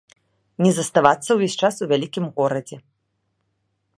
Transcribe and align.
Не 0.65 0.71
заставацца 0.77 1.29
ўвесь 1.37 1.59
час 1.67 1.75
у 1.85 1.89
вялікім 1.93 2.25
горадзе. 2.39 2.77